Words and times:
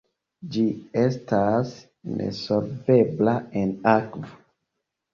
Ĝi 0.53 0.63
estas 1.01 1.75
nesolvebla 2.15 3.39
en 3.65 3.79
akvo. 3.97 4.39